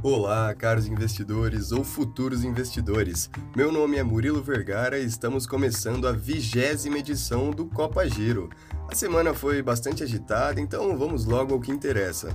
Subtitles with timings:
[0.00, 3.28] Olá, caros investidores ou futuros investidores.
[3.56, 8.48] Meu nome é Murilo Vergara e estamos começando a vigésima edição do Copa Giro.
[8.88, 12.28] A semana foi bastante agitada, então vamos logo ao que interessa.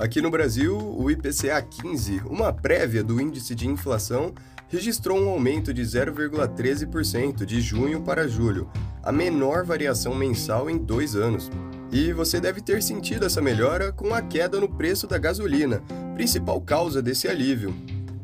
[0.00, 4.34] Aqui no Brasil, o IPCA 15, uma prévia do índice de inflação,
[4.66, 8.68] registrou um aumento de 0,13% de junho para julho,
[9.00, 11.52] a menor variação mensal em dois anos.
[11.92, 15.82] E você deve ter sentido essa melhora com a queda no preço da gasolina,
[16.20, 17.74] principal causa desse alívio.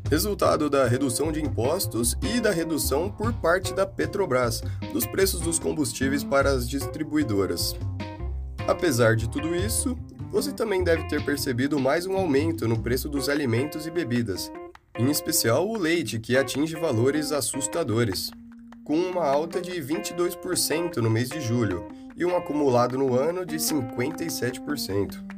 [0.07, 4.61] Resultado da redução de impostos e da redução por parte da Petrobras
[4.93, 7.75] dos preços dos combustíveis para as distribuidoras.
[8.67, 9.97] Apesar de tudo isso,
[10.31, 14.51] você também deve ter percebido mais um aumento no preço dos alimentos e bebidas,
[14.99, 18.29] em especial o leite, que atinge valores assustadores,
[18.83, 23.55] com uma alta de 22% no mês de julho e um acumulado no ano de
[23.55, 25.36] 57%.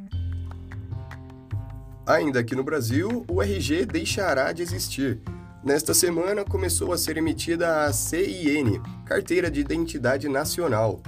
[2.10, 5.20] Ainda aqui no Brasil, o RG deixará de existir.
[5.62, 11.00] Nesta semana começou a ser emitida a CIN, Carteira de Identidade Nacional,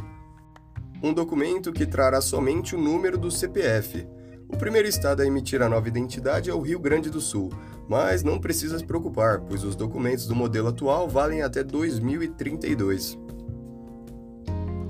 [1.03, 4.07] um documento que trará somente o número do CPF.
[4.49, 7.51] O primeiro estado a emitir a nova identidade é o Rio Grande do Sul,
[7.89, 13.19] mas não precisa se preocupar, pois os documentos do modelo atual valem até 2032.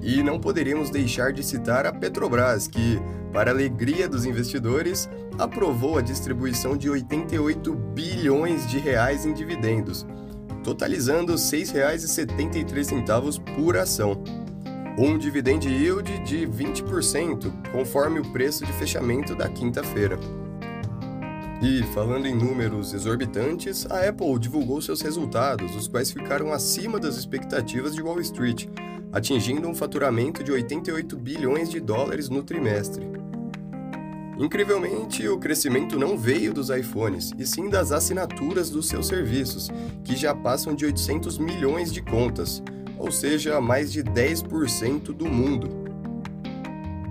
[0.02, 3.00] E não poderíamos deixar de citar a Petrobras, que,
[3.32, 5.08] para alegria dos investidores,
[5.38, 10.04] aprovou a distribuição de 88 bilhões de reais em dividendos,
[10.64, 14.20] totalizando R$ 6,73 por ação.
[14.98, 20.18] Um dividend yield de 20%, conforme o preço de fechamento da quinta-feira.
[21.62, 27.16] E, falando em números exorbitantes, a Apple divulgou seus resultados, os quais ficaram acima das
[27.16, 28.66] expectativas de Wall Street,
[29.12, 33.06] atingindo um faturamento de 88 bilhões de dólares no trimestre.
[34.38, 39.70] Incrivelmente, o crescimento não veio dos iPhones, e sim das assinaturas dos seus serviços,
[40.02, 42.62] que já passam de 800 milhões de contas,
[42.98, 45.68] ou seja, mais de 10% do mundo.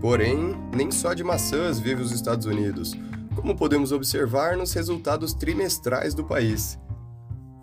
[0.02, 2.98] Porém, nem só de maçãs vive os Estados Unidos,
[3.36, 6.80] como podemos observar nos resultados trimestrais do país.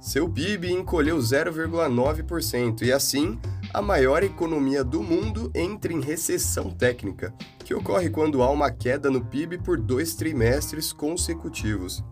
[0.01, 3.37] Seu PIB encolheu 0,9% e, assim,
[3.73, 7.35] a maior economia do mundo entra em recessão técnica,
[7.65, 12.03] que ocorre quando há uma queda no PIB por dois trimestres consecutivos.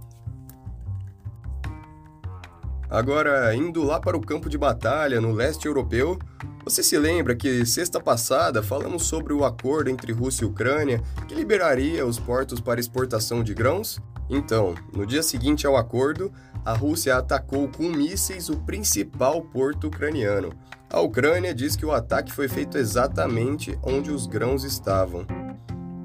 [2.91, 6.19] Agora, indo lá para o campo de batalha no leste europeu,
[6.67, 11.35] você se lembra que sexta passada falamos sobre o acordo entre Rússia e Ucrânia que
[11.35, 14.01] liberaria os portos para exportação de grãos?
[14.29, 16.33] Então, no dia seguinte ao acordo,
[16.65, 20.53] a Rússia atacou com mísseis o principal porto ucraniano,
[20.91, 25.25] a Ucrânia diz que o ataque foi feito exatamente onde os grãos estavam.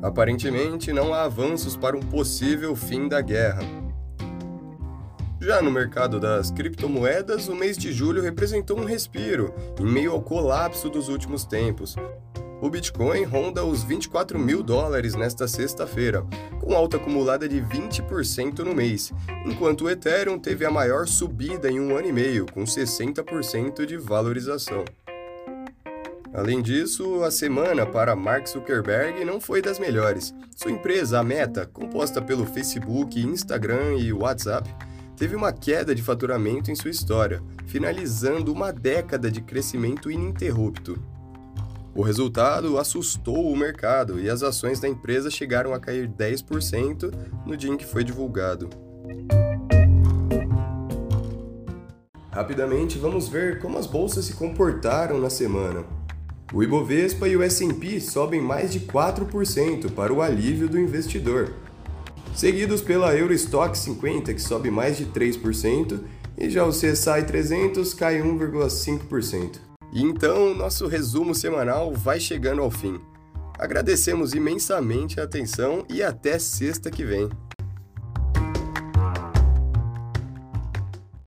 [0.02, 3.81] Aparentemente, não há avanços para um possível fim da guerra.
[5.42, 10.22] Já no mercado das criptomoedas, o mês de julho representou um respiro, em meio ao
[10.22, 11.96] colapso dos últimos tempos,
[12.62, 16.24] o Bitcoin ronda os 24 mil dólares nesta sexta-feira,
[16.60, 19.12] com alta acumulada de 20% no mês,
[19.44, 23.98] enquanto o Ethereum teve a maior subida em um ano e meio, com 60% de
[23.98, 24.86] valorização.
[26.32, 30.34] Além disso, a semana para Mark Zuckerberg não foi das melhores.
[30.56, 34.70] Sua empresa, a Meta, composta pelo Facebook, Instagram e WhatsApp,
[35.22, 41.00] teve uma queda de faturamento em sua história, finalizando uma década de crescimento ininterrupto.
[41.94, 47.14] O resultado assustou o mercado e as ações da empresa chegaram a cair 10%
[47.46, 48.68] no dia em que foi divulgado.
[52.32, 55.86] Rapidamente, vamos ver como as bolsas se comportaram na semana.
[56.52, 61.54] O Ibovespa e o S&P sobem mais de 4% para o alívio do investidor,
[62.36, 66.00] seguidos pela Eurostock 50, que sobe mais de 3%,
[66.38, 69.60] e já o CSI 300 cai 1,5%.
[69.94, 73.00] E então, nosso resumo semanal vai chegando ao fim.
[73.60, 77.30] Agradecemos imensamente a atenção e até sexta que vem.